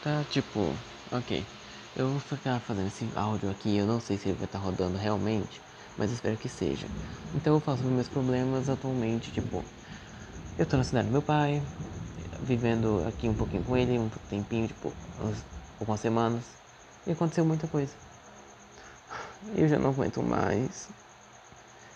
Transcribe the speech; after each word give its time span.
Tá, 0.00 0.24
tipo, 0.30 0.74
ok. 1.10 1.46
Eu 1.94 2.08
vou 2.08 2.20
ficar 2.20 2.58
fazendo 2.60 2.86
esse 2.86 3.06
áudio 3.14 3.50
aqui, 3.50 3.76
eu 3.76 3.86
não 3.86 4.00
sei 4.00 4.16
se 4.16 4.30
ele 4.30 4.38
vai 4.38 4.46
estar 4.46 4.58
tá 4.58 4.64
rodando 4.64 4.96
realmente, 4.96 5.60
mas 5.98 6.10
espero 6.10 6.38
que 6.38 6.48
seja. 6.48 6.86
Então 7.34 7.52
eu 7.52 7.60
faço 7.60 7.84
meus 7.84 8.08
problemas 8.08 8.70
atualmente, 8.70 9.30
tipo, 9.30 9.62
eu 10.58 10.64
tô 10.64 10.78
na 10.78 10.84
cidade 10.84 11.08
do 11.08 11.12
meu 11.12 11.20
pai, 11.20 11.62
vivendo 12.40 13.04
aqui 13.06 13.28
um 13.28 13.34
pouquinho 13.34 13.62
com 13.62 13.76
ele, 13.76 13.98
um 13.98 14.08
tempinho, 14.08 14.68
tipo, 14.68 14.90
algumas 15.78 16.00
semanas, 16.00 16.44
e 17.06 17.12
aconteceu 17.12 17.44
muita 17.44 17.68
coisa. 17.68 17.92
Eu 19.54 19.68
já 19.68 19.78
não 19.78 19.90
aguento 19.90 20.22
mais. 20.22 20.88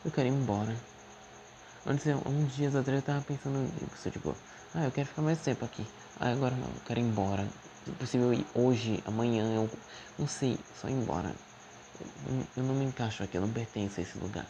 Eu 0.04 0.10
quero 0.10 0.28
ir 0.28 0.32
embora. 0.32 0.76
Antes, 1.86 2.06
uns 2.26 2.54
dias 2.54 2.76
atrás 2.76 2.98
eu 2.98 3.02
tava 3.02 3.22
pensando 3.22 3.60
nisso, 3.80 4.10
tipo, 4.10 4.36
ah, 4.74 4.84
eu 4.84 4.90
quero 4.90 5.08
ficar 5.08 5.22
mais 5.22 5.40
tempo 5.40 5.64
aqui. 5.64 5.86
Ah, 6.20 6.32
agora 6.32 6.54
não, 6.54 6.68
eu 6.68 6.80
quero 6.84 7.00
ir 7.00 7.04
embora. 7.04 7.48
Se 7.84 7.90
possível 7.92 8.32
ir 8.32 8.46
hoje, 8.54 9.02
amanhã, 9.04 9.54
eu 9.54 9.68
não 10.18 10.26
sei, 10.26 10.58
só 10.74 10.88
ir 10.88 10.92
embora. 10.92 11.34
Eu, 12.00 12.46
eu 12.56 12.62
não 12.62 12.74
me 12.74 12.86
encaixo 12.86 13.22
aqui, 13.22 13.36
eu 13.36 13.42
não 13.42 13.52
pertenço 13.52 14.00
a 14.00 14.02
esse 14.02 14.16
lugar. 14.16 14.46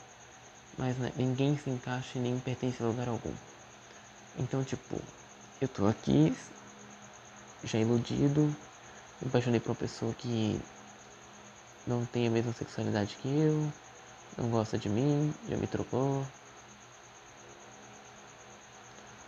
Mas 0.79 0.97
né, 0.99 1.13
ninguém 1.17 1.59
se 1.59 1.69
encaixa 1.69 2.17
e 2.17 2.21
nem 2.21 2.39
pertence 2.39 2.81
a 2.81 2.87
lugar 2.87 3.09
algum. 3.09 3.33
Então, 4.39 4.63
tipo, 4.63 5.01
eu 5.61 5.67
tô 5.67 5.87
aqui, 5.87 6.33
já 7.65 7.79
iludido, 7.79 8.55
me 9.21 9.27
apaixonei 9.27 9.59
por 9.59 9.71
uma 9.71 9.77
pessoa 9.77 10.15
que 10.15 10.61
não 11.85 12.07
tem 12.07 12.29
a 12.29 12.31
mesma 12.31 12.53
sexualidade 12.53 13.17
que 13.17 13.29
eu, 13.29 13.73
não 14.37 14.49
gosta 14.49 14.79
de 14.79 14.89
mim, 14.89 15.35
já 15.49 15.57
me 15.57 15.67
trocou. 15.67 16.25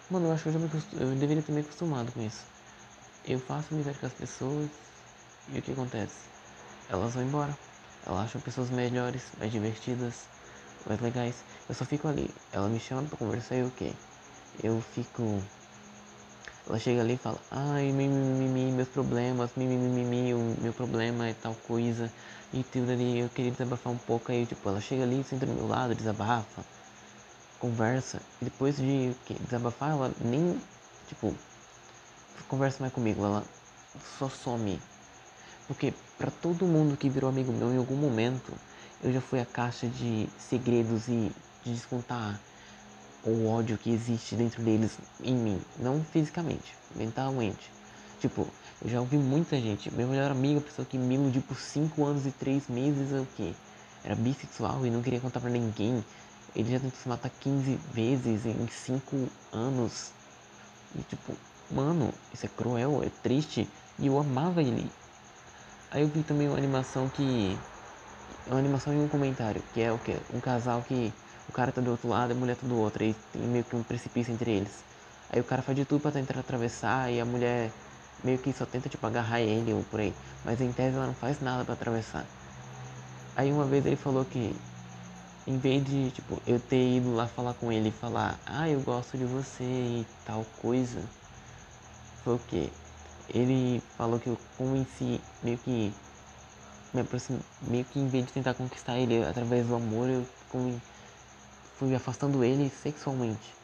Mano, 0.09 0.27
eu 0.27 0.33
acho 0.33 0.45
que 0.45 0.49
eu 0.49 0.53
já 0.53 0.59
me 0.61 0.69
eu 1.01 1.17
deveria 1.17 1.43
ter 1.43 1.51
me 1.51 1.61
acostumado 1.61 2.13
com 2.13 2.23
isso. 2.23 2.56
Eu 3.29 3.41
faço 3.41 3.75
amizade 3.75 3.99
com 3.99 4.07
as 4.07 4.13
pessoas 4.13 4.71
e 5.49 5.59
o 5.59 5.63
que 5.63 5.73
acontece? 5.73 6.15
Elas 6.89 7.15
vão 7.15 7.25
embora. 7.25 7.59
Elas 8.07 8.27
acham 8.27 8.41
pessoas 8.41 8.71
melhores, 8.71 9.21
mais 9.37 9.51
divertidas, 9.51 10.29
mais 10.87 11.01
legais. 11.01 11.35
Eu 11.69 11.75
só 11.75 11.85
fico 11.85 12.07
ali. 12.07 12.31
Ela 12.53 12.69
me 12.69 12.79
chama 12.79 13.03
pra 13.03 13.19
conversar 13.19 13.57
e 13.57 13.65
o 13.65 13.71
quê? 13.73 13.93
Eu 14.63 14.81
fico. 14.81 15.43
Ela 16.69 16.79
chega 16.79 17.01
ali 17.01 17.15
e 17.15 17.17
fala, 17.17 17.39
ai, 17.51 17.91
mimimi, 17.91 18.71
meus 18.71 18.89
problemas, 18.89 19.51
mimimi, 19.57 20.33
o 20.33 20.57
meu 20.61 20.73
problema 20.73 21.27
é 21.27 21.35
tal 21.35 21.57
coisa. 21.67 22.13
E 22.53 22.63
tudo 22.63 22.93
ali, 22.93 23.19
eu 23.19 23.29
queria 23.29 23.51
desabafar 23.51 23.93
um 23.93 23.99
pouco. 23.99 24.31
Aí, 24.31 24.47
tipo, 24.47 24.69
ela 24.69 24.81
chega 24.81 25.03
ali, 25.03 25.25
senta 25.25 25.47
do 25.47 25.53
meu 25.53 25.67
lado, 25.67 25.97
desabafa, 25.97 26.65
conversa. 27.59 28.23
E 28.41 28.45
depois 28.45 28.77
de 28.77 29.17
desabafar, 29.41 29.91
ela 29.91 30.13
nem, 30.21 30.61
tipo, 31.09 31.35
conversa 32.45 32.79
mais 32.81 32.93
comigo. 32.93 33.25
Ela 33.25 33.45
só 34.19 34.29
some. 34.29 34.81
Porque 35.67 35.93
para 36.19 36.31
todo 36.31 36.65
mundo 36.65 36.97
que 36.97 37.09
virou 37.09 37.29
amigo 37.29 37.53
meu 37.53 37.73
em 37.73 37.77
algum 37.77 37.97
momento, 37.97 38.53
eu 39.03 39.13
já 39.13 39.21
fui 39.21 39.41
a 39.41 39.47
caixa 39.47 39.87
de 39.87 40.29
segredos 40.39 41.09
e 41.09 41.33
de 41.65 41.73
descontar 41.73 42.41
o 43.25 43.49
ódio 43.49 43.77
que 43.77 43.91
existe 43.91 44.37
dentro 44.37 44.63
deles 44.63 44.99
em 45.23 45.35
mim, 45.35 45.61
não 45.79 46.03
fisicamente, 46.05 46.75
mentalmente. 46.95 47.73
Tipo, 48.21 48.47
eu 48.83 48.89
já 48.89 49.01
ouvi 49.01 49.17
muita 49.17 49.61
gente, 49.61 49.93
meu 49.93 50.07
melhor 50.07 50.31
amigo, 50.31 50.61
a 50.61 50.63
pessoa 50.63 50.87
que 50.87 50.97
me 50.97 51.17
iludiu 51.17 51.43
por 51.43 51.59
5 51.59 52.05
anos 52.05 52.25
e 52.25 52.31
3 52.31 52.69
meses, 52.69 53.13
é 53.13 53.21
o 53.21 53.27
quê? 53.37 53.53
Era 54.05 54.15
bissexual 54.15 54.87
e 54.87 54.91
não 54.91 55.03
queria 55.03 55.21
contar 55.21 55.41
pra 55.41 55.51
ninguém. 55.51 56.05
Ele 56.55 56.71
já 56.71 56.79
tentou 56.79 56.99
se 56.99 57.09
matar 57.09 57.29
15 57.41 57.79
vezes 57.93 58.47
em 58.47 58.69
5 58.69 59.29
anos. 59.53 60.13
E 60.95 61.03
tipo, 61.03 61.35
mano, 61.71 62.13
isso 62.33 62.47
é 62.47 62.49
cruel, 62.49 63.03
é 63.03 63.11
triste. 63.23 63.69
E 63.99 64.07
eu 64.07 64.19
amava 64.19 64.63
ele. 64.63 64.93
Aí 65.91 66.03
eu 66.03 66.09
vi 66.09 66.23
também 66.23 66.49
uma 66.49 66.59
animação 66.59 67.09
que. 67.09 67.59
Uma 68.47 68.59
animação 68.59 68.93
em 68.93 69.01
um 69.01 69.09
comentário, 69.09 69.63
que 69.73 69.81
é 69.81 69.93
o 69.93 69.99
que? 69.99 70.17
Um 70.33 70.41
casal 70.41 70.83
que 70.83 71.13
o 71.49 71.53
cara 71.53 71.73
tá 71.73 71.81
do 71.81 71.91
outro 71.91 72.09
lado 72.09 72.31
e 72.31 72.33
a 72.33 72.37
mulher 72.37 72.57
tá 72.57 72.67
do 72.67 72.77
outro. 72.77 73.03
E 73.03 73.15
tem 73.33 73.43
meio 73.43 73.65
que 73.65 73.75
um 73.75 73.83
precipício 73.83 74.33
entre 74.33 74.51
eles. 74.51 74.85
Aí 75.31 75.41
o 75.41 75.45
cara 75.45 75.63
faz 75.63 75.77
de 75.77 75.85
tudo 75.85 76.01
pra 76.01 76.13
tentar 76.13 76.39
atravessar 76.39 77.11
e 77.13 77.21
a 77.21 77.25
mulher 77.25 77.73
meio 78.23 78.39
que 78.39 78.53
só 78.53 78.65
tenta 78.65 78.89
tipo 78.89 79.07
agarrar 79.07 79.41
ele 79.41 79.73
ou 79.73 79.83
por 79.85 80.01
aí. 80.01 80.15
Mas 80.45 80.61
em 80.61 80.73
tese 80.73 80.97
ela 80.97 81.07
não 81.07 81.15
faz 81.15 81.41
nada 81.41 81.65
para 81.65 81.75
atravessar. 81.75 82.25
Aí 83.35 83.53
uma 83.53 83.65
vez 83.65 83.85
ele 83.85 83.97
falou 83.97 84.25
que 84.25 84.55
em 85.47 85.59
vez 85.59 85.85
de 85.85 86.11
tipo 86.11 86.41
eu 86.47 86.59
ter 86.59 86.97
ido 86.97 87.15
lá 87.15 87.27
falar 87.27 87.55
com 87.55 87.71
ele 87.71 87.89
e 87.91 87.93
falar, 87.93 88.39
ah 88.47 88.69
eu 88.69 88.81
gosto 88.81 89.17
de 89.17 89.25
você 89.25 89.65
e 89.65 90.07
tal 90.25 90.45
coisa, 90.57 91.03
foi 92.27 92.35
o 92.35 92.39
que? 92.41 92.73
Ele 93.33 93.81
falou 93.97 94.19
que 94.19 94.27
eu 94.27 94.37
convenci 94.59 95.21
meio 95.45 95.59
que 95.59 95.95
me 96.93 97.01
aproximei, 97.01 97.41
meio 97.63 97.85
que 97.85 98.01
em 98.01 98.09
vez 98.09 98.27
de 98.27 98.33
tentar 98.33 98.53
conquistar 98.55 98.99
ele 98.99 99.25
através 99.25 99.65
do 99.65 99.77
amor, 99.77 100.09
eu 100.09 100.27
fui 101.79 101.95
afastando 101.95 102.43
ele 102.43 102.69
sexualmente. 102.83 103.55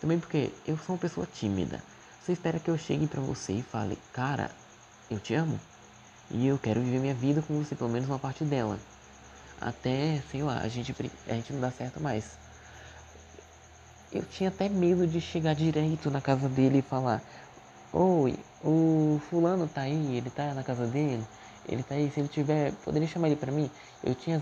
Também 0.00 0.18
porque 0.18 0.50
eu 0.66 0.76
sou 0.78 0.96
uma 0.96 1.00
pessoa 1.00 1.28
tímida. 1.32 1.80
Você 2.20 2.32
espera 2.32 2.58
que 2.58 2.68
eu 2.68 2.76
chegue 2.76 3.06
para 3.06 3.20
você 3.20 3.52
e 3.52 3.62
fale, 3.62 3.96
cara, 4.12 4.50
eu 5.08 5.20
te 5.20 5.32
amo. 5.34 5.60
E 6.28 6.48
eu 6.48 6.58
quero 6.58 6.80
viver 6.80 6.98
minha 6.98 7.14
vida 7.14 7.40
com 7.40 7.62
você, 7.62 7.76
pelo 7.76 7.90
menos 7.90 8.08
uma 8.08 8.18
parte 8.18 8.42
dela. 8.42 8.80
Até, 9.60 10.22
sei 10.28 10.42
lá, 10.42 10.58
a 10.58 10.68
gente, 10.68 10.92
a 11.28 11.34
gente 11.34 11.52
não 11.52 11.60
dá 11.60 11.70
certo 11.70 12.00
mais. 12.00 12.24
Eu 14.12 14.24
tinha 14.24 14.48
até 14.48 14.68
medo 14.68 15.06
de 15.06 15.20
chegar 15.20 15.54
direito 15.54 16.10
na 16.10 16.20
casa 16.20 16.48
dele 16.48 16.78
e 16.78 16.82
falar, 16.82 17.22
Oi, 17.92 18.38
o 18.62 19.18
fulano 19.28 19.66
tá 19.66 19.80
aí, 19.82 20.16
ele 20.16 20.30
tá 20.30 20.54
na 20.54 20.62
casa 20.62 20.86
dele, 20.86 21.24
ele 21.68 21.82
tá 21.82 21.96
aí, 21.96 22.08
se 22.10 22.20
ele 22.20 22.28
tiver, 22.28 22.72
poderia 22.84 23.08
chamar 23.08 23.26
ele 23.26 23.36
pra 23.36 23.50
mim? 23.50 23.68
Eu 24.04 24.14
tinha, 24.14 24.40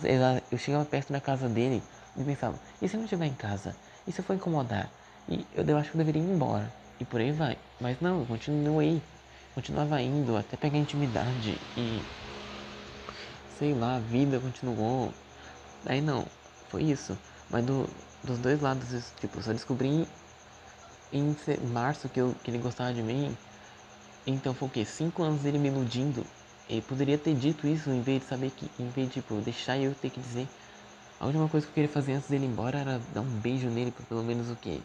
eu 0.50 0.58
chegava 0.58 0.84
perto 0.84 1.12
da 1.12 1.20
casa 1.20 1.48
dele, 1.48 1.82
e 2.14 2.22
pensava, 2.22 2.58
e 2.82 2.86
se 2.86 2.96
não 2.96 3.04
estiver 3.04 3.24
em 3.26 3.32
casa? 3.32 3.74
E 4.06 4.12
se 4.12 4.20
eu 4.20 4.24
for 4.24 4.34
incomodar? 4.34 4.90
E 5.26 5.46
eu, 5.54 5.64
eu 5.64 5.78
acho 5.78 5.90
que 5.90 5.96
eu 5.96 5.98
deveria 5.98 6.22
ir 6.22 6.26
embora. 6.26 6.70
E 7.00 7.04
por 7.04 7.20
aí 7.20 7.32
vai. 7.32 7.56
Mas 7.80 8.00
não, 8.00 8.20
eu 8.20 8.26
continuei. 8.26 9.00
Continuava 9.54 10.00
indo 10.00 10.36
até 10.36 10.56
pegar 10.56 10.78
intimidade. 10.78 11.58
E 11.76 12.02
sei 13.58 13.72
lá, 13.72 13.96
a 13.96 14.00
vida 14.00 14.38
continuou. 14.40 15.12
Aí 15.86 16.00
não, 16.00 16.26
foi 16.68 16.82
isso. 16.84 17.16
Mas 17.50 17.64
do, 17.64 17.88
dos 18.24 18.38
dois 18.38 18.60
lados, 18.60 19.12
tipo, 19.20 19.40
só 19.42 19.52
descobri 19.52 20.06
em 21.12 21.34
março 21.72 22.08
que, 22.08 22.20
eu, 22.20 22.34
que 22.42 22.50
ele 22.50 22.58
gostava 22.58 22.92
de 22.92 23.02
mim. 23.02 23.36
Então 24.26 24.52
foi 24.54 24.68
o 24.68 24.70
quê? 24.70 24.84
Cinco 24.84 25.22
anos 25.22 25.40
dele 25.42 25.58
me 25.58 25.68
iludindo. 25.68 26.26
Ele 26.68 26.82
poderia 26.82 27.16
ter 27.16 27.34
dito 27.34 27.66
isso 27.66 27.90
em 27.90 28.02
vez 28.02 28.20
de 28.20 28.26
saber 28.26 28.50
que. 28.50 28.70
Em 28.78 28.88
vez 28.90 29.08
de 29.08 29.14
tipo, 29.14 29.40
deixar 29.40 29.78
eu 29.78 29.94
ter 29.94 30.10
que 30.10 30.20
dizer. 30.20 30.48
A 31.18 31.26
última 31.26 31.48
coisa 31.48 31.66
que 31.66 31.70
eu 31.70 31.74
queria 31.74 31.88
fazer 31.88 32.12
antes 32.12 32.28
dele 32.28 32.44
ir 32.44 32.48
embora 32.48 32.78
era 32.78 33.00
dar 33.12 33.22
um 33.22 33.40
beijo 33.40 33.68
nele 33.68 33.90
pra 33.90 34.04
pelo 34.06 34.22
menos 34.22 34.50
o 34.50 34.56
quê? 34.56 34.80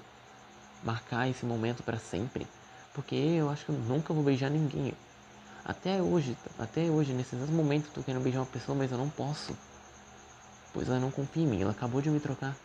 Marcar 0.83 1.29
esse 1.29 1.45
momento 1.45 1.83
para 1.83 1.97
sempre. 1.97 2.47
Porque 2.94 3.16
eu 3.16 3.50
acho 3.50 3.66
que 3.66 3.72
eu 3.72 3.78
nunca 3.78 4.13
vou 4.13 4.23
beijar 4.23 4.50
ninguém. 4.50 4.94
Até 5.66 6.01
hoje, 6.01 6.35
até 6.59 6.89
hoje, 6.89 7.13
nesses 7.13 7.50
momentos 7.50 7.89
eu 7.89 7.95
tô 7.95 8.03
querendo 8.03 8.23
beijar 8.23 8.39
uma 8.39 8.45
pessoa, 8.45 8.78
mas 8.78 8.91
eu 8.91 8.97
não 8.97 9.09
posso. 9.09 9.56
Pois 10.73 10.89
ela 10.89 11.00
não 11.00 11.12
confia 11.12 11.44
em 11.44 11.47
mim, 11.47 11.62
ela 11.62 11.72
acabou 11.72 12.01
de 12.01 12.09
me 12.09 12.19
trocar. 12.19 12.56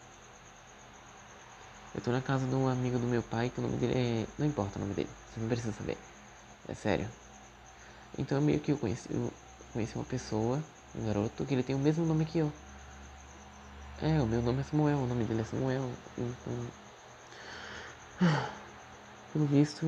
Eu 1.94 2.00
tô 2.02 2.12
na 2.12 2.20
casa 2.20 2.46
de 2.46 2.54
um 2.54 2.68
amigo 2.68 2.98
do 2.98 3.06
meu 3.06 3.22
pai, 3.22 3.50
que 3.50 3.58
o 3.58 3.62
nome 3.62 3.76
dele 3.76 3.94
é. 3.94 4.26
Não 4.38 4.46
importa 4.46 4.78
o 4.78 4.82
nome 4.82 4.94
dele, 4.94 5.08
você 5.32 5.40
não 5.40 5.48
precisa 5.48 5.72
saber. 5.72 5.96
É 6.68 6.74
sério. 6.74 7.08
Então 8.16 8.40
meio 8.40 8.60
que 8.60 8.72
eu 8.72 8.78
conheci, 8.78 9.08
eu 9.10 9.32
conheci 9.72 9.94
uma 9.94 10.04
pessoa, 10.04 10.62
um 10.94 11.06
garoto, 11.06 11.44
que 11.44 11.54
ele 11.54 11.62
tem 11.62 11.74
o 11.74 11.78
mesmo 11.78 12.04
nome 12.04 12.24
que 12.24 12.38
eu. 12.38 12.52
É, 14.00 14.20
o 14.20 14.26
meu 14.26 14.42
nome 14.42 14.60
é 14.60 14.64
Samuel, 14.64 14.98
o 14.98 15.06
nome 15.06 15.24
dele 15.24 15.40
é 15.40 15.44
Samuel. 15.44 15.90
Então. 16.16 16.66
Pelo 19.32 19.46
visto, 19.46 19.86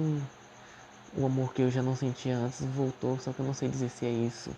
o 1.16 1.26
amor 1.26 1.52
que 1.52 1.62
eu 1.62 1.70
já 1.70 1.82
não 1.82 1.96
sentia 1.96 2.36
antes 2.36 2.60
voltou, 2.60 3.18
só 3.18 3.32
que 3.32 3.40
eu 3.40 3.46
não 3.46 3.54
sei 3.54 3.68
dizer 3.68 3.88
se 3.88 4.06
é 4.06 4.10
isso. 4.10 4.50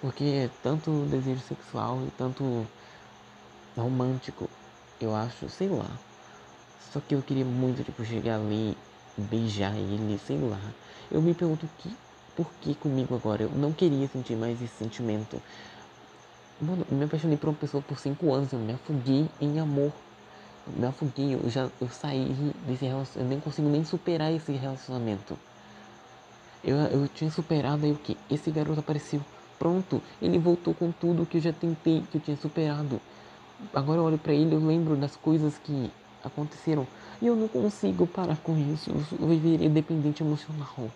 Porque 0.00 0.24
é 0.24 0.50
tanto 0.62 1.06
desejo 1.06 1.40
sexual 1.42 2.04
e 2.06 2.10
tanto 2.12 2.66
romântico, 3.76 4.48
eu 5.00 5.14
acho, 5.14 5.48
sei 5.48 5.68
lá. 5.68 5.90
Só 6.80 7.00
que 7.00 7.14
eu 7.14 7.22
queria 7.22 7.44
muito, 7.44 7.84
tipo, 7.84 8.04
chegar 8.04 8.40
ali, 8.40 8.76
beijar 9.16 9.76
ele, 9.76 10.18
sei 10.18 10.38
lá. 10.38 10.60
Eu 11.10 11.20
me 11.20 11.34
pergunto 11.34 11.68
que, 11.78 11.96
por 12.34 12.52
que 12.54 12.74
comigo 12.74 13.14
agora? 13.14 13.44
Eu 13.44 13.50
não 13.50 13.72
queria 13.72 14.08
sentir 14.08 14.34
mais 14.34 14.60
esse 14.60 14.74
sentimento. 14.74 15.40
Mano, 16.60 16.84
eu 16.90 16.96
me 16.96 17.04
apaixonei 17.04 17.36
por 17.36 17.48
uma 17.48 17.56
pessoa 17.56 17.82
por 17.82 17.98
cinco 17.98 18.32
anos, 18.32 18.52
eu 18.52 18.58
me 18.58 18.72
afoguei 18.72 19.28
em 19.40 19.60
amor. 19.60 19.92
Eu 20.66 20.72
me 20.72 20.86
afoguei, 20.86 21.34
eu 21.34 21.48
já 21.48 21.70
eu 21.80 21.88
saí 21.88 22.34
desse 22.66 22.86
relacionamento, 22.86 23.18
eu 23.18 23.24
nem 23.24 23.40
consigo 23.40 23.68
nem 23.68 23.84
superar 23.84 24.32
esse 24.32 24.52
relacionamento. 24.52 25.38
Eu, 26.62 26.76
eu 26.76 27.08
tinha 27.08 27.30
superado 27.30 27.86
aí 27.86 27.92
o 27.92 27.96
que? 27.96 28.16
Esse 28.28 28.50
garoto 28.50 28.80
apareceu. 28.80 29.24
Pronto, 29.58 30.02
ele 30.20 30.38
voltou 30.38 30.74
com 30.74 30.90
tudo 30.90 31.24
que 31.24 31.36
eu 31.36 31.40
já 31.40 31.52
tentei, 31.52 32.02
que 32.10 32.18
eu 32.18 32.20
tinha 32.20 32.36
superado. 32.36 33.00
Agora 33.72 34.00
eu 34.00 34.04
olho 34.04 34.18
para 34.18 34.32
ele, 34.32 34.54
eu 34.54 34.64
lembro 34.64 34.96
das 34.96 35.16
coisas 35.16 35.56
que 35.58 35.90
aconteceram 36.24 36.86
e 37.20 37.26
eu 37.26 37.36
não 37.36 37.48
consigo 37.48 38.06
parar 38.06 38.36
com 38.38 38.56
isso. 38.72 38.90
Eu 38.90 39.26
viveria 39.26 39.68
dependente 39.68 40.22
emocional. 40.22 40.90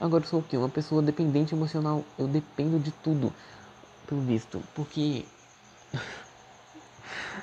Agora 0.00 0.24
eu 0.24 0.28
sou 0.28 0.40
o 0.40 0.42
quê? 0.42 0.56
Uma 0.56 0.68
pessoa 0.68 1.00
dependente 1.00 1.54
emocional. 1.54 2.04
Eu 2.18 2.26
dependo 2.26 2.78
de 2.78 2.90
tudo, 2.90 3.32
pelo 4.06 4.20
visto. 4.22 4.62
Porque. 4.74 5.24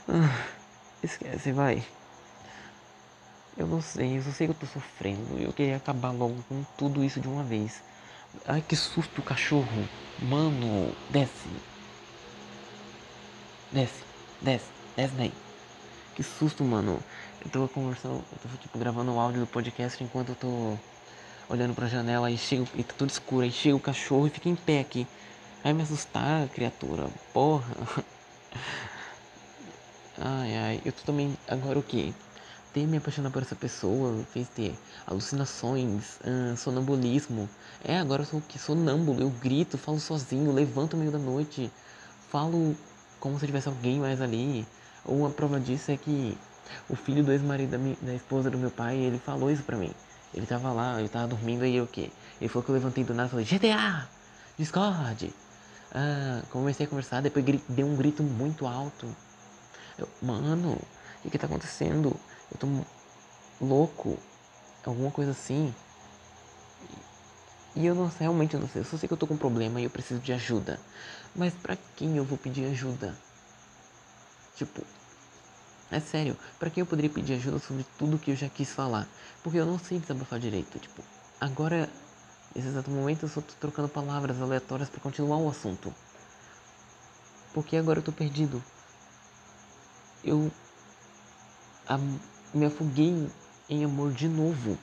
Ah, 0.07 0.45
esquece, 1.03 1.51
vai. 1.51 1.83
Eu 3.55 3.67
não 3.67 3.81
sei, 3.81 4.17
eu 4.17 4.23
só 4.23 4.31
sei 4.31 4.47
que 4.47 4.53
eu 4.53 4.57
tô 4.57 4.65
sofrendo. 4.65 5.37
Eu 5.37 5.53
queria 5.53 5.75
acabar 5.75 6.11
logo 6.11 6.35
com 6.47 6.63
tudo 6.77 7.03
isso 7.03 7.19
de 7.19 7.27
uma 7.27 7.43
vez. 7.43 7.83
Ai, 8.45 8.61
que 8.61 8.75
susto, 8.75 9.21
cachorro. 9.21 9.87
Mano, 10.21 10.93
desce. 11.09 11.49
Desce, 13.71 14.03
desce, 14.41 14.71
desce 14.99 15.15
daí. 15.15 15.31
Que 16.15 16.23
susto, 16.23 16.63
mano. 16.63 16.99
Eu 17.43 17.49
tô 17.49 17.67
conversando, 17.69 18.15
eu 18.31 18.37
tô 18.39 18.57
tipo 18.57 18.77
gravando 18.77 19.13
o 19.13 19.19
áudio 19.19 19.41
do 19.41 19.47
podcast 19.47 20.03
enquanto 20.03 20.29
eu 20.29 20.35
tô 20.35 20.77
olhando 21.47 21.73
pra 21.73 21.87
janela 21.87 22.29
e 22.29 22.37
chega 22.37 22.65
e 22.75 22.83
tá 22.83 22.93
tudo 22.97 23.09
escuro. 23.09 23.43
Aí 23.43 23.51
chega 23.51 23.75
o 23.75 23.79
cachorro 23.79 24.27
e 24.27 24.29
fica 24.29 24.49
em 24.49 24.55
pé 24.55 24.81
aqui. 24.81 25.07
Vai 25.63 25.73
me 25.73 25.83
assustar, 25.83 26.47
criatura. 26.49 27.09
Porra. 27.33 27.73
Ai, 30.21 30.53
ai. 30.57 30.81
Eu 30.83 30.91
tô 30.91 31.03
também. 31.03 31.37
Agora 31.47 31.79
o 31.79 31.83
que? 31.83 32.13
Ter 32.73 32.85
me 32.85 32.97
apaixonado 32.97 33.31
por 33.31 33.41
essa 33.41 33.55
pessoa 33.55 34.21
fez 34.33 34.49
ter 34.49 34.77
alucinações, 35.07 36.19
hum, 36.25 36.57
sonambulismo. 36.57 37.49
É, 37.81 37.97
agora 37.97 38.23
eu 38.23 38.25
sou 38.25 38.39
o 38.39 38.41
que? 38.41 38.59
Sonâmbulo. 38.59 39.21
Eu 39.21 39.29
grito, 39.29 39.77
falo 39.77 39.97
sozinho, 39.99 40.51
levanto 40.51 40.93
no 40.97 40.99
meio 40.99 41.11
da 41.11 41.17
noite. 41.17 41.71
Falo 42.29 42.75
como 43.19 43.39
se 43.39 43.45
tivesse 43.45 43.69
alguém 43.69 43.99
mais 43.99 44.21
ali. 44.21 44.67
Uma 45.05 45.29
prova 45.29 45.59
disso 45.59 45.91
é 45.91 45.97
que 45.97 46.37
o 46.87 46.95
filho 46.95 47.23
do 47.23 47.31
ex-marido 47.31 47.71
da, 47.71 47.77
da, 48.01 48.13
esposa 48.13 48.49
do 48.49 48.57
meu 48.57 48.69
pai, 48.69 48.97
ele 48.97 49.17
falou 49.19 49.49
isso 49.49 49.63
pra 49.63 49.77
mim. 49.77 49.91
Ele 50.33 50.45
tava 50.45 50.71
lá, 50.71 51.01
eu 51.01 51.09
tava 51.09 51.27
dormindo 51.27 51.63
aí 51.63 51.81
o 51.81 51.87
que? 51.87 52.11
Ele 52.39 52.47
falou 52.47 52.63
que 52.63 52.69
eu 52.69 52.75
levantei 52.75 53.03
do 53.03 53.13
nada 53.13 53.27
e 53.27 53.31
falei, 53.31 53.45
GTA! 53.45 54.07
Discord! 54.57 55.33
Ah, 55.91 56.43
comecei 56.51 56.85
a 56.85 56.89
conversar, 56.89 57.21
depois 57.21 57.43
dei 57.43 57.83
um 57.83 57.95
grito 57.95 58.21
muito 58.21 58.67
alto. 58.67 59.07
Eu, 59.97 60.07
mano, 60.21 60.73
o 60.73 61.21
que 61.23 61.31
que 61.31 61.37
tá 61.37 61.47
acontecendo? 61.47 62.15
Eu 62.51 62.57
tô 62.57 62.67
louco. 63.59 64.17
Alguma 64.85 65.11
coisa 65.11 65.31
assim. 65.31 65.73
E 67.75 67.85
eu 67.85 67.93
não 67.93 68.09
sei, 68.09 68.21
realmente 68.21 68.53
eu 68.53 68.59
não 68.59 68.67
sei. 68.67 68.81
Eu 68.81 68.85
só 68.85 68.97
sei 68.97 69.07
que 69.07 69.13
eu 69.13 69.17
tô 69.17 69.27
com 69.27 69.35
um 69.35 69.37
problema 69.37 69.79
e 69.79 69.83
eu 69.83 69.89
preciso 69.89 70.19
de 70.19 70.33
ajuda. 70.33 70.79
Mas 71.35 71.53
pra 71.53 71.77
quem 71.95 72.17
eu 72.17 72.23
vou 72.23 72.37
pedir 72.37 72.65
ajuda? 72.65 73.15
Tipo, 74.59 74.85
é 75.89 76.01
sério, 76.01 76.35
para 76.59 76.69
quem 76.69 76.81
eu 76.81 76.85
poderia 76.85 77.09
pedir 77.09 77.35
ajuda 77.35 77.59
sobre 77.59 77.85
tudo 77.97 78.19
que 78.19 78.29
eu 78.29 78.35
já 78.35 78.49
quis 78.49 78.73
falar? 78.73 79.07
Porque 79.41 79.57
eu 79.57 79.65
não 79.65 79.79
sei 79.79 79.99
desabafar 79.99 80.37
direito. 80.37 80.77
Tipo, 80.77 81.01
agora, 81.39 81.89
nesse 82.53 82.67
exato 82.67 82.91
momento, 82.91 83.23
eu 83.23 83.29
só 83.29 83.39
tô 83.39 83.53
trocando 83.57 83.87
palavras 83.87 84.41
aleatórias 84.41 84.89
para 84.89 84.99
continuar 84.99 85.37
o 85.37 85.47
assunto. 85.47 85.95
Porque 87.53 87.77
agora 87.77 87.99
eu 87.99 88.03
tô 88.03 88.11
perdido. 88.11 88.61
Eu 90.21 90.51
a, 91.87 91.97
me 92.53 92.65
afoguei 92.65 93.29
em 93.69 93.85
amor 93.85 94.11
de 94.11 94.27
novo. 94.27 94.77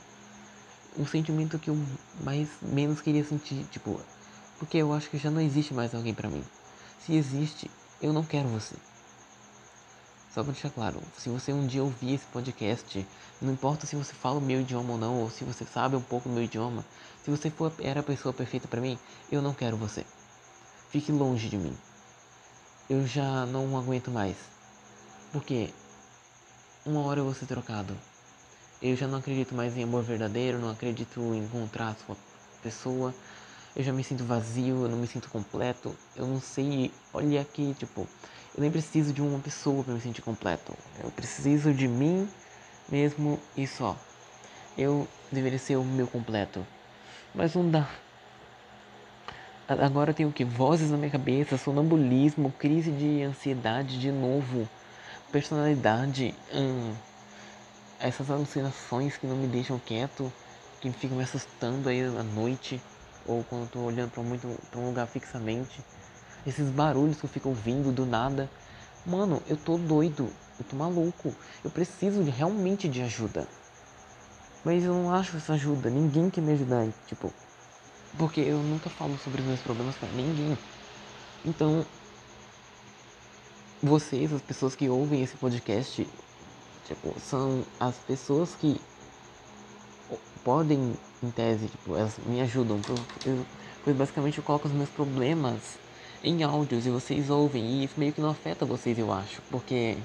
Um 0.99 1.05
sentimento 1.05 1.59
que 1.59 1.69
eu 1.69 1.77
mais 2.25 2.49
menos 2.63 3.03
queria 3.03 3.23
sentir, 3.23 3.67
tipo, 3.67 4.01
porque 4.59 4.79
eu 4.79 4.95
acho 4.95 5.11
que 5.11 5.19
já 5.19 5.31
não 5.31 5.43
existe 5.43 5.75
mais 5.75 5.95
alguém 5.95 6.15
para 6.15 6.31
mim. 6.31 6.43
Se 6.99 7.15
existe, 7.15 7.71
eu 8.01 8.15
não 8.15 8.25
quero 8.25 8.49
você. 8.49 8.75
Só 10.37 10.45
pra 10.45 10.53
deixar 10.53 10.69
claro, 10.69 11.01
se 11.17 11.31
você 11.31 11.51
um 11.51 11.67
dia 11.67 11.83
ouvir 11.83 12.13
esse 12.13 12.27
podcast, 12.27 13.09
não 13.41 13.55
importa 13.55 13.87
se 13.87 13.97
você 13.97 14.13
fala 14.13 14.37
o 14.37 14.43
meu 14.43 14.61
idioma 14.61 14.93
ou 14.93 14.99
não, 14.99 15.23
ou 15.23 15.31
se 15.31 15.45
você 15.45 15.65
sabe 15.65 15.97
um 15.97 16.03
pouco 16.03 16.29
o 16.29 16.33
meu 16.33 16.43
idioma, 16.43 16.85
se 17.25 17.31
você 17.31 17.49
for, 17.49 17.73
era 17.79 18.01
a 18.01 18.03
pessoa 18.03 18.35
perfeita 18.35 18.69
para 18.69 18.83
mim, 18.83 18.99
eu 19.33 19.41
não 19.41 19.55
quero 19.55 19.79
você. 19.79 20.05
Fique 20.91 21.11
longe 21.11 21.49
de 21.49 21.57
mim. 21.57 21.75
Eu 22.87 23.07
já 23.07 23.47
não 23.47 23.79
aguento 23.79 24.11
mais. 24.11 24.37
Porque 25.33 25.73
uma 26.85 27.01
hora 27.01 27.21
eu 27.21 27.25
vou 27.25 27.33
ser 27.33 27.47
trocado. 27.47 27.97
Eu 28.83 28.95
já 28.95 29.09
não 29.09 29.21
acredito 29.21 29.55
mais 29.55 29.75
em 29.75 29.85
amor 29.85 30.03
verdadeiro, 30.03 30.59
não 30.59 30.69
acredito 30.69 31.19
em 31.19 31.45
encontrar 31.45 31.93
a 31.93 32.05
sua 32.05 32.17
pessoa. 32.63 33.15
Eu 33.75 33.83
já 33.83 33.93
me 33.93 34.05
sinto 34.05 34.23
vazio, 34.23 34.83
eu 34.83 34.89
não 34.91 34.99
me 34.99 35.07
sinto 35.07 35.31
completo. 35.31 35.97
Eu 36.15 36.27
não 36.27 36.43
sei, 36.43 36.93
olha 37.15 37.41
aqui, 37.41 37.75
tipo, 37.79 38.07
eu 38.57 38.63
nem 38.63 38.71
preciso 38.71 39.13
de 39.13 39.21
uma 39.21 39.39
pessoa 39.39 39.85
para 39.85 39.93
me 39.93 40.01
sentir 40.01 40.23
completo. 40.23 40.73
Eu 41.03 41.11
preciso 41.11 41.75
de 41.75 41.87
mim 41.87 42.27
mesmo 42.89 43.39
e 43.55 43.67
só. 43.67 43.99
Eu 44.79 45.07
deveria 45.31 45.59
ser 45.59 45.77
o 45.77 45.85
meu 45.85 46.07
completo. 46.07 46.67
Mas 47.35 47.55
não 47.55 47.69
dá. 47.71 47.87
Agora 49.69 50.11
eu 50.11 50.15
tenho 50.15 50.29
o 50.31 50.33
que? 50.33 50.45
Vozes 50.45 50.91
na 50.91 50.97
minha 50.97 51.11
cabeça, 51.11 51.59
sonambulismo, 51.59 52.51
crise 52.53 52.91
de 52.93 53.23
ansiedade 53.23 54.01
de 54.01 54.13
novo, 54.13 54.69
personalidade, 55.31 56.35
hum, 56.55 56.95
essas 57.99 58.31
alucinações 58.31 59.17
que 59.17 59.27
não 59.27 59.37
me 59.37 59.49
deixam 59.49 59.79
quieto, 59.79 60.33
que 60.81 60.91
ficam 60.93 61.17
me 61.17 61.25
assustando 61.25 61.89
aí 61.89 62.01
à 62.01 62.23
noite, 62.23 62.81
ou 63.27 63.43
quando 63.43 63.63
eu 63.63 63.69
tô 63.69 63.81
olhando 63.81 64.11
para 64.13 64.81
um 64.81 64.87
lugar 64.87 65.09
fixamente 65.09 65.85
esses 66.47 66.69
barulhos 66.71 67.19
que 67.19 67.25
eu 67.25 67.31
fico 67.31 67.49
ouvindo 67.49 67.93
do 67.93 68.07
nada. 68.07 68.49
Mano, 69.05 69.43
eu 69.49 69.57
tô 69.57 69.77
doido, 69.77 70.31
eu 70.59 70.65
tô 70.65 70.77
maluco, 70.77 71.35
eu 71.65 71.71
preciso 71.71 72.23
de, 72.25 72.31
realmente 72.31 72.89
de 72.89 73.03
ajuda. 73.03 73.47
Mas 74.65 74.85
eu 74.85 74.95
não 74.95 75.13
acho 75.13 75.37
essa 75.37 75.53
ajuda, 75.53 75.91
ninguém 75.91 76.29
quer 76.31 76.41
me 76.41 76.53
ajudar, 76.53 76.89
tipo, 77.07 77.33
porque 78.19 78.41
eu 78.41 78.59
nunca 78.59 78.91
falo 78.91 79.17
sobre 79.19 79.41
os 79.41 79.47
meus 79.47 79.61
problemas 79.61 79.95
para 79.97 80.09
ninguém. 80.09 80.59
Então, 81.45 81.87
vocês, 83.83 84.33
as 84.33 84.43
pessoas 84.43 84.75
que 84.75 84.89
ouvem 84.89 85.23
esse 85.23 85.37
podcast, 85.37 86.09
tipo, 86.85 87.15
são 87.21 87.65
as 87.79 87.95
pessoas 87.99 88.57
que 88.57 88.81
podem, 90.43 90.95
em 91.23 91.31
tese, 91.31 91.69
tipo, 91.69 91.97
elas 91.97 92.19
me 92.27 92.41
ajudam. 92.41 92.81
Eu, 93.25 93.33
eu, 93.33 93.47
pois 93.85 93.97
basicamente 93.97 94.39
eu 94.39 94.45
coloco 94.45 94.67
os 94.67 94.75
meus 94.75 94.89
problemas 94.89 95.79
em 96.27 96.43
áudios 96.43 96.87
e 96.87 96.91
vocês 96.91 97.31
ouvem 97.31 97.65
e 97.65 97.85
isso 97.85 97.95
meio 97.97 98.13
que 98.13 98.21
não 98.21 98.31
afeta 98.31 98.67
vocês, 98.67 98.99
eu 98.99 99.13
acho, 99.13 99.41
porque 99.51 99.97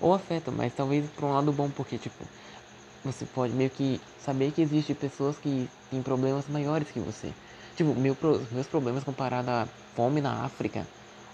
ou 0.00 0.12
afeta, 0.12 0.50
mas 0.50 0.74
talvez 0.74 1.08
por 1.10 1.24
um 1.24 1.32
lado 1.32 1.52
bom, 1.52 1.70
porque 1.70 1.96
tipo, 1.96 2.24
você 3.04 3.24
pode 3.24 3.52
meio 3.52 3.70
que 3.70 4.00
saber 4.18 4.50
que 4.50 4.60
existe 4.60 4.92
pessoas 4.92 5.38
que 5.38 5.68
têm 5.90 6.02
problemas 6.02 6.48
maiores 6.48 6.90
que 6.90 6.98
você. 6.98 7.32
Tipo, 7.76 7.94
meu, 7.94 8.16
meus 8.50 8.66
problemas 8.66 9.04
comparados 9.04 9.48
à 9.48 9.68
fome 9.94 10.20
na 10.20 10.44
África 10.44 10.86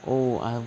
ou 0.05 0.43
a 0.43 0.63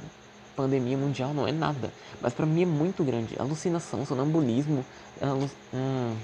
pandemia 0.56 0.98
mundial 0.98 1.34
não 1.34 1.48
é 1.48 1.52
nada, 1.52 1.94
mas 2.20 2.34
para 2.34 2.46
mim 2.46 2.64
é 2.64 2.66
muito 2.66 3.04
grande. 3.04 3.36
Alucinação, 3.40 4.06
sonambulismo, 4.06 4.84
aluc... 5.22 5.52
hum, 5.74 6.16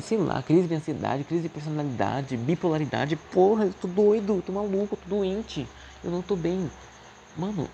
sei 0.00 0.18
lá, 0.18 0.42
crise 0.42 0.68
de 0.68 0.74
ansiedade, 0.74 1.24
crise 1.24 1.42
de 1.42 1.48
personalidade, 1.48 2.36
bipolaridade. 2.36 3.16
Porra, 3.16 3.64
eu 3.66 3.72
tô 3.74 3.88
doido, 3.88 4.42
tô 4.44 4.52
maluco, 4.52 4.96
tô 4.96 5.08
doente. 5.08 5.66
Eu 6.02 6.10
não 6.10 6.22
tô 6.22 6.36
bem. 6.36 6.70
Mano, 7.36 7.68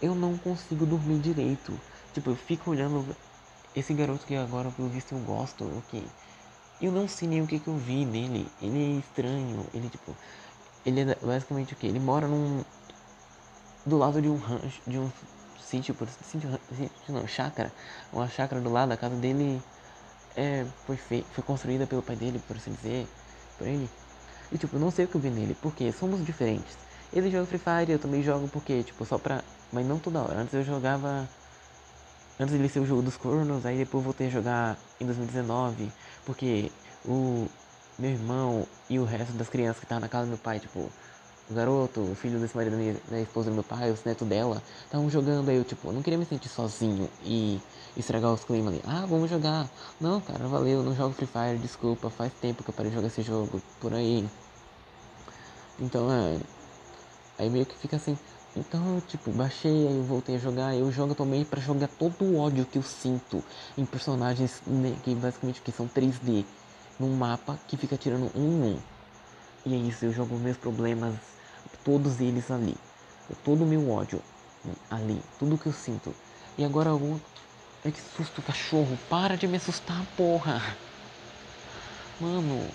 eu 0.00 0.14
não 0.14 0.36
consigo 0.38 0.84
dormir 0.86 1.18
direito. 1.20 1.78
Tipo, 2.12 2.30
eu 2.30 2.36
fico 2.36 2.70
olhando 2.70 3.04
esse 3.74 3.94
garoto 3.94 4.26
que 4.26 4.34
agora, 4.36 4.70
pelo 4.70 4.88
visto, 4.88 5.12
eu 5.12 5.18
gosto, 5.20 5.64
ok. 5.78 6.04
Eu 6.80 6.92
não 6.92 7.08
sei 7.08 7.28
nem 7.28 7.40
o 7.40 7.46
que, 7.46 7.58
que 7.58 7.68
eu 7.68 7.76
vi 7.76 8.04
nele. 8.04 8.48
Ele 8.60 8.96
é 8.96 8.98
estranho. 8.98 9.66
Ele, 9.72 9.88
tipo, 9.88 10.14
ele 10.84 11.00
é 11.00 11.16
basicamente 11.22 11.72
o 11.72 11.76
que? 11.76 11.86
Ele 11.86 12.00
mora 12.00 12.26
num. 12.26 12.64
do 13.86 13.96
lado 13.96 14.20
de 14.20 14.28
um 14.28 14.36
rancho, 14.36 14.82
de 14.86 14.98
um 14.98 15.10
sítio, 15.60 15.94
por 15.94 16.08
sítio, 16.08 16.50
sítio 16.76 16.90
não, 17.08 17.26
chácara. 17.26 17.72
Uma 18.12 18.28
chácara 18.28 18.60
do 18.60 18.70
lado 18.70 18.90
da 18.90 18.96
casa 18.96 19.16
dele 19.16 19.62
é, 20.34 20.66
foi, 20.84 20.96
foi 20.96 21.44
construída 21.44 21.86
pelo 21.86 22.02
pai 22.02 22.16
dele, 22.16 22.38
por 22.46 22.56
assim 22.56 22.72
dizer, 22.72 23.08
por 23.58 23.66
ele. 23.66 23.90
E 24.50 24.58
tipo, 24.58 24.76
eu 24.76 24.80
não 24.80 24.90
sei 24.90 25.04
o 25.04 25.08
que 25.08 25.16
eu 25.16 25.20
vi 25.20 25.30
nele, 25.30 25.54
porque 25.54 25.90
somos 25.92 26.24
diferentes. 26.24 26.78
Ele 27.12 27.30
joga 27.30 27.46
Free 27.46 27.58
Fire, 27.58 27.92
eu 27.92 27.98
também 27.98 28.22
jogo 28.22 28.48
porque, 28.48 28.82
tipo, 28.82 29.04
só 29.04 29.18
pra. 29.18 29.42
Mas 29.70 29.86
não 29.86 29.98
toda 29.98 30.22
hora. 30.22 30.40
Antes 30.40 30.54
eu 30.54 30.62
jogava. 30.64 31.28
Antes 32.38 32.54
ele 32.54 32.68
ser 32.68 32.80
o 32.80 32.86
jogo 32.86 33.02
dos 33.02 33.16
cornos, 33.16 33.64
aí 33.66 33.78
depois 33.78 34.00
eu 34.02 34.04
voltei 34.04 34.26
a 34.26 34.30
jogar 34.30 34.78
em 34.98 35.04
2019, 35.06 35.92
porque 36.24 36.72
o 37.04 37.46
meu 37.98 38.10
irmão 38.10 38.66
e 38.88 38.98
o 38.98 39.04
resto 39.04 39.34
das 39.34 39.48
crianças 39.48 39.78
que 39.78 39.84
estavam 39.84 40.00
na 40.00 40.08
casa 40.08 40.24
do 40.24 40.30
meu 40.30 40.38
pai, 40.38 40.58
tipo, 40.58 40.90
o 41.50 41.54
garoto, 41.54 42.00
o 42.00 42.14
filho 42.14 42.38
desse 42.38 42.56
marido 42.56 42.76
minha, 42.76 42.96
da 43.10 43.20
esposa 43.20 43.50
do 43.50 43.54
meu 43.54 43.64
pai, 43.64 43.90
os 43.90 44.04
netos 44.04 44.26
dela, 44.26 44.62
estavam 44.84 45.10
jogando, 45.10 45.48
aí 45.48 45.56
eu, 45.56 45.64
tipo, 45.64 45.88
eu 45.88 45.92
não 45.92 46.02
queria 46.02 46.18
me 46.18 46.24
sentir 46.24 46.48
sozinho 46.48 47.08
e 47.24 47.60
estragar 47.96 48.32
os 48.32 48.44
climas 48.44 48.74
ali. 48.74 48.82
Ah, 48.86 49.04
vamos 49.06 49.28
jogar. 49.28 49.68
Não, 50.00 50.20
cara, 50.20 50.46
valeu, 50.48 50.82
não 50.82 50.94
jogo 50.94 51.14
Free 51.14 51.26
Fire, 51.26 51.58
desculpa, 51.58 52.10
faz 52.10 52.32
tempo 52.40 52.62
que 52.62 52.70
eu 52.70 52.74
parei 52.74 52.90
de 52.90 52.96
jogar 52.96 53.08
esse 53.08 53.22
jogo, 53.22 53.60
por 53.80 53.92
aí. 53.92 54.28
Então, 55.78 56.10
é. 56.12 56.38
Aí 57.38 57.50
meio 57.50 57.66
que 57.66 57.76
fica 57.76 57.96
assim. 57.96 58.16
Então, 58.54 59.00
tipo, 59.08 59.30
baixei, 59.30 59.88
aí 59.88 59.96
eu 59.96 60.04
voltei 60.04 60.36
a 60.36 60.38
jogar. 60.38 60.76
Eu 60.76 60.92
jogo 60.92 61.14
também 61.14 61.44
para 61.44 61.60
jogar 61.60 61.88
todo 61.88 62.24
o 62.24 62.38
ódio 62.38 62.66
que 62.66 62.78
eu 62.78 62.82
sinto 62.82 63.42
em 63.76 63.84
personagens 63.84 64.62
né, 64.66 64.94
que 65.02 65.14
basicamente 65.14 65.62
que 65.62 65.72
são 65.72 65.88
3D 65.88 66.44
num 67.00 67.14
mapa 67.16 67.58
que 67.66 67.76
fica 67.76 67.96
tirando 67.96 68.30
um 68.36 68.64
um. 68.64 68.78
E 69.64 69.74
é 69.74 69.76
isso, 69.76 70.04
eu 70.04 70.12
jogo 70.12 70.36
meus 70.36 70.56
problemas, 70.56 71.14
todos 71.84 72.20
eles 72.20 72.50
ali. 72.50 72.76
Todo 73.44 73.64
o 73.64 73.66
meu 73.66 73.90
ódio 73.90 74.20
ali, 74.90 75.20
tudo 75.38 75.58
que 75.58 75.66
eu 75.66 75.72
sinto. 75.72 76.14
E 76.56 76.64
agora 76.64 76.90
eu. 76.90 77.20
Ai 77.84 77.90
que 77.90 78.00
susto, 78.00 78.40
cachorro, 78.42 78.96
para 79.08 79.36
de 79.36 79.48
me 79.48 79.56
assustar, 79.56 80.04
porra! 80.16 80.62
Mano, 82.20 82.68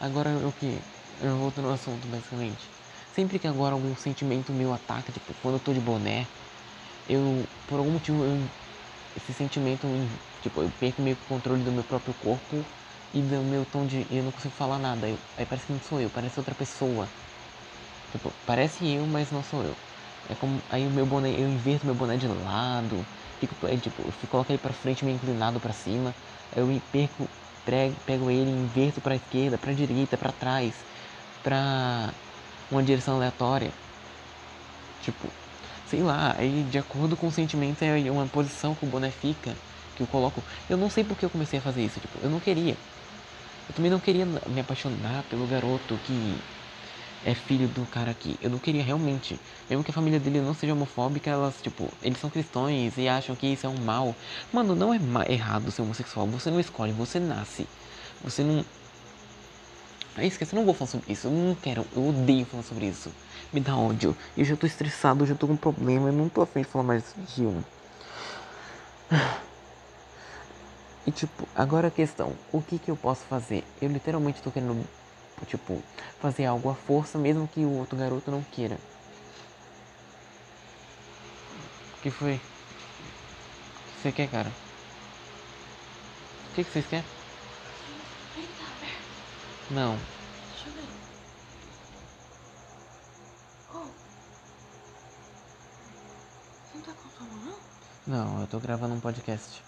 agora 0.00 0.30
o 0.30 0.52
que? 0.52 0.76
Eu 1.22 1.36
volto 1.36 1.62
no 1.62 1.70
assunto, 1.70 2.08
basicamente. 2.08 2.68
Sempre 3.14 3.38
que 3.38 3.46
agora 3.46 3.74
algum 3.74 3.94
sentimento 3.94 4.52
meu 4.52 4.72
ataca, 4.72 5.12
tipo, 5.12 5.32
quando 5.42 5.54
eu 5.54 5.60
tô 5.60 5.72
de 5.72 5.80
boné, 5.80 6.26
eu, 7.08 7.44
por 7.68 7.78
algum 7.78 7.92
motivo, 7.92 8.24
eu, 8.24 8.40
esse 9.16 9.32
sentimento, 9.32 9.86
tipo, 10.42 10.62
eu 10.62 10.70
perco 10.80 11.02
meio 11.02 11.16
que 11.16 11.22
o 11.22 11.26
controle 11.26 11.62
do 11.62 11.70
meu 11.70 11.84
próprio 11.84 12.14
corpo 12.14 12.64
e 13.12 13.20
do 13.20 13.42
meu 13.42 13.64
tom 13.64 13.86
de. 13.86 14.06
Eu 14.10 14.24
não 14.24 14.32
consigo 14.32 14.54
falar 14.54 14.78
nada. 14.78 15.08
Eu, 15.08 15.18
aí 15.36 15.46
parece 15.46 15.66
que 15.66 15.72
não 15.72 15.80
sou 15.80 16.00
eu, 16.00 16.10
parece 16.10 16.38
outra 16.38 16.54
pessoa. 16.54 17.08
Tipo, 18.10 18.34
parece 18.44 18.86
eu, 18.88 19.06
mas 19.06 19.30
não 19.30 19.42
sou 19.42 19.64
eu. 19.64 19.76
É 20.28 20.34
como. 20.34 20.62
Aí 20.68 20.86
o 20.86 20.90
meu 20.90 21.06
boné, 21.06 21.30
eu 21.30 21.48
inverto 21.48 21.86
meu 21.86 21.94
boné 21.94 22.16
de 22.16 22.28
lado. 22.28 23.06
Fico, 23.38 23.66
é, 23.66 23.76
tipo, 23.76 24.02
eu 24.22 24.28
coloco 24.28 24.50
ele 24.52 24.58
pra 24.58 24.72
frente 24.72 25.04
meio 25.04 25.16
inclinado 25.16 25.60
pra 25.60 25.72
cima. 25.72 26.14
Aí 26.52 26.60
eu 26.62 26.82
perco, 26.92 27.28
prego, 27.64 27.96
pego 28.00 28.30
ele 28.30 28.50
inverto 28.50 29.00
pra 29.00 29.16
esquerda, 29.16 29.58
pra 29.58 29.72
direita, 29.72 30.16
pra 30.18 30.32
trás. 30.32 30.84
Pra 31.42 32.14
uma 32.70 32.82
direção 32.82 33.16
aleatória. 33.16 33.74
Tipo, 34.98 35.32
sei 35.84 36.02
lá, 36.02 36.34
aí 36.38 36.64
de 36.64 36.78
acordo 36.78 37.16
com 37.16 37.26
o 37.26 37.32
sentimento 37.32 37.82
é 37.82 38.10
uma 38.10 38.26
posição 38.28 38.74
que 38.74 38.84
o 38.84 38.88
boné 38.88 39.10
fica, 39.10 39.56
que 39.94 40.02
eu 40.02 40.06
coloco. 40.06 40.44
Eu 40.68 40.76
não 40.76 40.90
sei 40.90 41.04
porque 41.04 41.24
eu 41.24 41.30
comecei 41.30 41.58
a 41.58 41.62
fazer 41.62 41.82
isso, 41.84 42.00
tipo, 42.00 42.18
eu 42.22 42.30
não 42.30 42.40
queria. 42.40 42.78
Eu 43.68 43.74
também 43.74 43.90
não 43.90 44.00
queria 44.00 44.26
me 44.26 44.60
apaixonar 44.60 45.24
pelo 45.24 45.46
garoto 45.46 45.98
que 45.98 46.44
é 47.24 47.34
filho 47.34 47.68
do 47.68 47.84
cara 47.86 48.10
aqui. 48.10 48.38
Eu 48.40 48.50
não 48.50 48.58
queria 48.58 48.82
realmente. 48.82 49.38
Mesmo 49.68 49.84
que 49.84 49.90
a 49.90 49.94
família 49.94 50.18
dele 50.18 50.40
não 50.40 50.54
seja 50.54 50.72
homofóbica, 50.72 51.30
elas, 51.30 51.60
tipo, 51.60 51.88
eles 52.02 52.18
são 52.18 52.30
cristãos 52.30 52.70
e 52.96 53.08
acham 53.08 53.36
que 53.36 53.46
isso 53.46 53.66
é 53.66 53.68
um 53.68 53.78
mal. 53.78 54.14
Mano, 54.52 54.74
não 54.74 54.92
é 54.92 54.98
errado 55.32 55.70
ser 55.70 55.82
homossexual. 55.82 56.26
Você 56.28 56.50
não 56.50 56.60
escolhe, 56.60 56.92
você 56.92 57.20
nasce. 57.20 57.66
Você 58.22 58.42
não. 58.42 58.64
É 60.16 60.26
isso, 60.26 60.42
eu 60.42 60.48
não 60.54 60.64
vou 60.64 60.74
falar 60.74 60.90
sobre 60.90 61.12
isso. 61.12 61.26
Eu 61.28 61.30
não 61.30 61.54
quero, 61.54 61.86
eu 61.94 62.08
odeio 62.08 62.44
falar 62.46 62.62
sobre 62.62 62.86
isso. 62.86 63.10
Me 63.52 63.60
dá 63.60 63.76
ódio. 63.76 64.16
Eu 64.36 64.44
já 64.44 64.56
tô 64.56 64.66
estressado, 64.66 65.22
eu 65.22 65.28
já 65.28 65.34
tô 65.34 65.46
com 65.46 65.56
problema. 65.56 66.08
Eu 66.08 66.12
não 66.12 66.28
tô 66.28 66.42
afim 66.42 66.60
de 66.60 66.66
falar 66.66 66.84
mais 66.84 67.14
disso. 67.16 67.64
E 71.06 71.10
tipo, 71.10 71.48
agora 71.54 71.88
a 71.88 71.90
questão, 71.90 72.34
o 72.52 72.60
que 72.60 72.78
que 72.78 72.90
eu 72.90 72.96
posso 72.96 73.22
fazer? 73.24 73.64
Eu 73.80 73.88
literalmente 73.88 74.42
tô 74.42 74.50
querendo, 74.50 74.84
tipo, 75.46 75.82
fazer 76.20 76.46
algo 76.46 76.70
à 76.70 76.74
força, 76.74 77.18
mesmo 77.18 77.48
que 77.48 77.60
o 77.60 77.78
outro 77.78 77.98
garoto 77.98 78.30
não 78.30 78.42
queira. 78.42 78.78
O 81.98 82.02
que 82.02 82.10
foi? 82.10 82.34
O 82.34 82.38
que 82.38 84.02
você 84.02 84.12
quer, 84.12 84.30
cara? 84.30 84.50
O 86.50 86.54
que 86.54 86.64
que 86.64 86.70
vocês 86.70 86.86
querem? 86.86 87.04
Não. 89.70 89.96
Deixa 90.50 90.68
eu 90.68 90.72
ver. 90.72 90.88
Oh. 93.72 93.86
Você 96.66 96.76
não 96.76 96.82
tá 96.82 96.92
com 96.92 97.24
não? 97.24 97.56
Não, 98.06 98.40
eu 98.40 98.46
tô 98.48 98.58
gravando 98.58 98.94
um 98.94 99.00
podcast. 99.00 99.62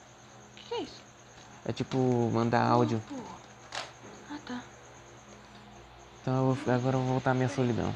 O 0.53 0.57
que, 0.57 0.65
que 0.65 0.75
é 0.75 0.81
isso? 0.81 1.03
É 1.65 1.73
tipo 1.73 1.99
mandar 2.33 2.67
áudio. 2.67 3.01
Tá. 3.09 3.52
Então 6.23 6.37
eu 6.37 6.55
vou, 6.55 6.75
agora 6.75 6.97
eu 6.97 7.01
vou 7.01 7.13
voltar 7.15 7.33
à 7.33 7.35
minha 7.35 7.49
solidão. 7.49 7.93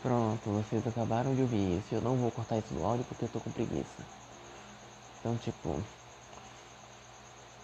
Pronto, 0.00 0.50
vocês 0.50 0.86
acabaram 0.86 1.34
de 1.34 1.42
ouvir 1.42 1.78
isso. 1.78 1.92
Eu 1.92 2.00
não 2.00 2.16
vou 2.16 2.30
cortar 2.30 2.58
isso 2.58 2.72
do 2.72 2.84
áudio 2.84 3.04
porque 3.04 3.24
eu 3.24 3.28
tô 3.28 3.40
com 3.40 3.50
preguiça. 3.50 4.06
Então, 5.18 5.36
tipo. 5.38 5.82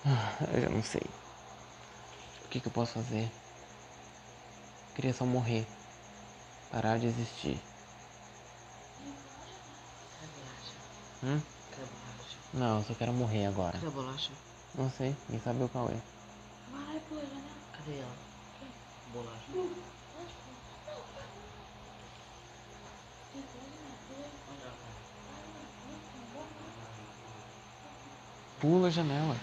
Eu 0.53 0.63
já 0.63 0.69
não 0.69 0.83
sei. 0.83 1.03
O 2.45 2.49
que, 2.49 2.61
que 2.61 2.67
eu 2.67 2.73
posso 2.73 2.95
fazer? 2.95 3.25
Eu 3.25 4.95
queria 4.95 5.13
só 5.13 5.25
morrer. 5.25 5.67
Parar 6.73 6.99
de 6.99 7.07
existir. 7.07 7.61
Hum? 11.23 11.41
Não, 12.55 12.79
eu 12.79 12.85
só 12.85 12.95
quero 12.95 13.13
morrer 13.13 13.47
agora. 13.47 13.79
Não 14.75 14.91
sei, 14.91 15.15
quem 15.29 15.41
sabe 15.41 15.63
o 15.63 15.69
qual 15.69 15.89
é. 15.89 16.01
Ela? 17.91 18.17
Bolacha. 19.13 19.79
Pula 28.61 28.89
a 28.89 28.91
janela. 28.91 29.37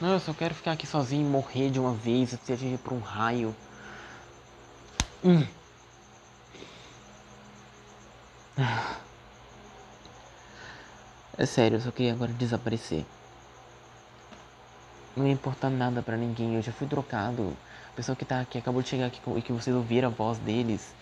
Não, 0.00 0.12
eu 0.14 0.20
só 0.20 0.34
quero 0.34 0.54
ficar 0.54 0.72
aqui 0.72 0.86
sozinho 0.86 1.26
e 1.26 1.30
morrer 1.30 1.70
de 1.70 1.78
uma 1.78 1.94
vez, 1.94 2.30
ser 2.30 2.54
atingido 2.54 2.82
por 2.82 2.92
um 2.92 2.98
raio. 2.98 3.54
Hum. 5.24 5.46
É 11.38 11.46
sério, 11.46 11.76
eu 11.76 11.80
só 11.80 11.90
queria 11.90 12.12
agora 12.12 12.32
desaparecer. 12.32 13.06
Não 15.16 15.26
importar 15.28 15.68
nada 15.70 16.02
pra 16.02 16.16
ninguém, 16.16 16.54
eu 16.54 16.62
já 16.62 16.72
fui 16.72 16.86
trocado. 16.86 17.54
A 17.92 17.96
pessoa 17.96 18.16
que 18.16 18.24
tá 18.24 18.40
aqui 18.40 18.56
acabou 18.58 18.82
de 18.82 18.88
chegar 18.88 19.06
aqui 19.06 19.20
e 19.36 19.42
que 19.42 19.52
vocês 19.52 19.74
ouviram 19.76 20.08
a 20.08 20.10
voz 20.10 20.38
deles. 20.38 20.94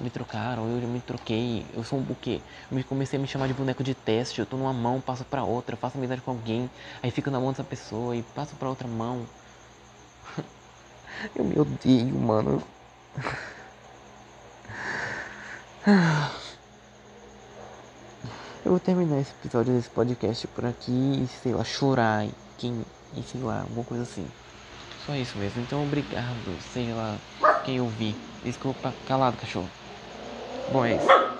Me 0.00 0.10
trocaram, 0.10 0.68
eu 0.68 0.80
já 0.80 0.86
me 0.88 1.00
troquei. 1.00 1.64
Eu 1.72 1.84
sou 1.84 2.00
um 2.00 2.02
buquê. 2.02 2.40
Eu 2.70 2.76
me- 2.76 2.82
comecei 2.82 3.16
a 3.18 3.22
me 3.22 3.28
chamar 3.28 3.46
de 3.46 3.54
boneco 3.54 3.84
de 3.84 3.94
teste. 3.94 4.40
Eu 4.40 4.46
tô 4.46 4.56
numa 4.56 4.72
mão, 4.72 5.00
passo 5.00 5.24
pra 5.24 5.44
outra, 5.44 5.76
faço 5.76 5.96
amizade 5.98 6.20
com 6.20 6.32
alguém, 6.32 6.68
aí 7.02 7.10
fico 7.12 7.30
na 7.30 7.38
mão 7.38 7.50
dessa 7.52 7.62
pessoa 7.62 8.16
e 8.16 8.22
passo 8.22 8.56
pra 8.56 8.68
outra 8.68 8.88
mão. 8.88 9.24
Eu 11.34 11.44
me 11.44 11.56
odeio, 11.58 12.18
mano. 12.18 12.60
Eu 18.64 18.70
vou 18.70 18.80
terminar 18.80 19.20
esse 19.20 19.30
episódio 19.32 19.74
desse 19.74 19.90
podcast 19.90 20.48
por 20.48 20.64
aqui 20.64 20.90
e, 20.90 21.28
sei 21.42 21.52
lá, 21.52 21.62
chorar 21.62 22.26
quem, 22.56 22.84
e 23.16 23.22
sei 23.22 23.40
lá, 23.40 23.62
alguma 23.62 23.84
coisa 23.84 24.02
assim. 24.02 24.26
Só 25.04 25.14
isso 25.14 25.38
mesmo. 25.38 25.60
Então, 25.62 25.82
obrigado, 25.82 26.58
sei 26.60 26.92
lá, 26.92 27.18
quem 27.64 27.80
ouvir. 27.80 28.16
Desculpa, 28.42 28.94
calado, 29.04 29.36
cachorro. 29.36 29.70
Bom, 30.68 30.84
é 30.84 30.94
isso. 30.94 31.33